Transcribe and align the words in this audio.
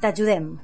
t'ajudem. 0.00 0.56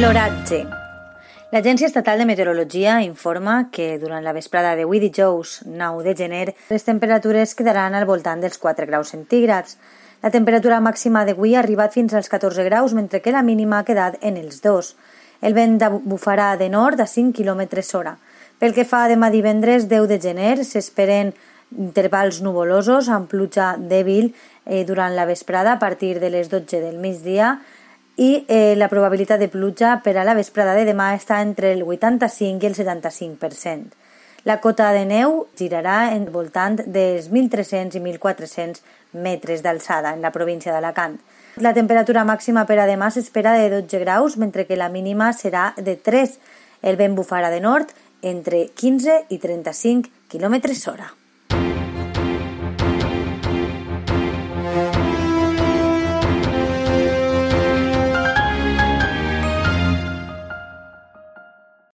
L'oratge. 0.00 0.64
L'Agència 1.52 1.88
Estatal 1.90 2.20
de 2.22 2.24
Meteorologia 2.24 3.00
informa 3.02 3.56
que 3.74 3.98
durant 3.98 4.22
la 4.24 4.32
vesprada 4.32 4.76
de 4.78 4.86
avui 4.86 5.00
dijous 5.02 5.58
9 5.66 6.04
de 6.06 6.14
gener 6.16 6.54
les 6.70 6.86
temperatures 6.86 7.52
quedaran 7.58 7.96
al 7.98 8.06
voltant 8.08 8.40
dels 8.40 8.56
4 8.62 8.86
graus 8.86 9.10
centígrads. 9.12 9.76
La 10.22 10.30
temperatura 10.30 10.78
màxima 10.80 11.26
d'avui 11.26 11.56
ha 11.56 11.60
arribat 11.60 11.92
fins 11.92 12.14
als 12.14 12.30
14 12.32 12.64
graus, 12.64 12.94
mentre 12.94 13.20
que 13.20 13.34
la 13.34 13.42
mínima 13.42 13.80
ha 13.80 13.84
quedat 13.84 14.16
en 14.22 14.38
els 14.38 14.62
2. 14.62 14.94
El 15.40 15.54
vent 15.56 15.78
bufarà 16.04 16.56
de 16.60 16.68
nord 16.68 17.00
a 17.00 17.06
5 17.06 17.32
km 17.36 17.64
hora. 17.96 18.16
Pel 18.60 18.74
que 18.76 18.84
fa 18.84 19.04
a 19.04 19.08
demà 19.08 19.30
divendres 19.32 19.88
10 19.88 20.08
de 20.10 20.18
gener, 20.20 20.64
s'esperen 20.64 21.32
intervals 21.78 22.40
nuvolosos 22.42 23.08
amb 23.08 23.28
pluja 23.30 23.76
dèbil 23.78 24.32
eh, 24.66 24.84
durant 24.84 25.14
la 25.14 25.24
vesprada 25.24 25.72
a 25.72 25.78
partir 25.78 26.18
de 26.20 26.30
les 26.30 26.50
12 26.50 26.80
del 26.82 26.98
migdia 26.98 27.58
i 28.20 28.44
eh, 28.48 28.74
la 28.76 28.90
probabilitat 28.92 29.40
de 29.40 29.48
pluja 29.48 30.00
per 30.04 30.16
a 30.18 30.26
la 30.26 30.34
vesprada 30.34 30.74
de 30.76 30.84
demà 30.84 31.14
està 31.16 31.40
entre 31.40 31.72
el 31.72 31.86
85 31.86 32.66
i 32.66 32.68
el 32.68 32.76
75%. 32.76 33.99
La 34.44 34.60
cota 34.60 34.92
de 34.96 35.04
neu 35.04 35.46
girarà 35.58 36.14
en 36.14 36.24
voltant 36.32 36.78
dels 36.80 37.28
1.300 37.28 37.98
i 37.98 38.00
1.400 38.00 38.80
metres 39.12 39.60
d'alçada 39.60 40.14
en 40.16 40.24
la 40.24 40.32
província 40.32 40.72
d'Alacant. 40.72 41.18
La 41.60 41.74
temperatura 41.76 42.24
màxima 42.24 42.64
per 42.64 42.78
a 42.80 42.86
demà 42.88 43.10
s'espera 43.12 43.52
de 43.58 43.68
12 43.82 44.00
graus, 44.00 44.38
mentre 44.40 44.64
que 44.64 44.80
la 44.80 44.88
mínima 44.88 45.32
serà 45.36 45.74
de 45.76 45.96
3. 45.96 46.38
El 46.80 46.96
vent 46.96 47.18
bufarà 47.18 47.50
de 47.52 47.60
nord 47.60 47.92
entre 48.22 48.68
15 48.72 49.26
i 49.28 49.38
35 49.38 50.08
km 50.32 50.56
hora. 50.88 51.12